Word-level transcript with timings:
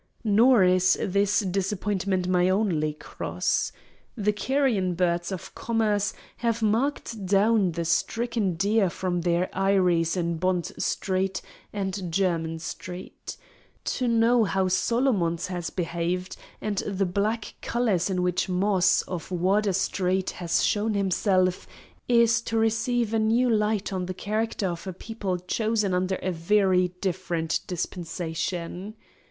Nor 0.23 0.63
is 0.63 0.97
this 0.99 1.41
disappointment 1.41 2.27
my 2.27 2.49
only 2.49 2.93
cross. 2.93 3.71
The 4.17 4.33
carrion 4.33 4.95
birds 4.95 5.31
of 5.31 5.53
commerce 5.53 6.11
have 6.37 6.63
marked 6.63 7.27
down 7.27 7.73
the 7.73 7.85
stricken 7.85 8.55
deer 8.55 8.89
from 8.89 9.21
their 9.21 9.47
eyries 9.55 10.17
in 10.17 10.37
Bond 10.37 10.71
Street 10.81 11.43
and 11.71 12.11
Jermyn 12.11 12.57
Street. 12.57 13.37
To 13.85 14.07
know 14.07 14.43
how 14.43 14.67
Solomons 14.69 15.45
has 15.49 15.69
behaved, 15.69 16.35
and 16.61 16.79
the 16.79 17.05
black 17.05 17.53
colours 17.61 18.09
in 18.09 18.23
which 18.23 18.49
Moss 18.49 19.03
(of 19.03 19.29
Wardour 19.29 19.73
Street) 19.73 20.31
has 20.31 20.63
shown 20.63 20.95
himself, 20.95 21.67
is 22.09 22.41
to 22.45 22.57
receive 22.57 23.13
a 23.13 23.19
new 23.19 23.51
light 23.51 23.93
on 23.93 24.07
the 24.07 24.15
character 24.15 24.65
of 24.69 24.87
a 24.87 24.93
People 24.93 25.37
chosen 25.37 25.93
under 25.93 26.15
a 26.23 26.31
very 26.31 26.87
different 27.01 27.59
Dispensation! 27.67 28.95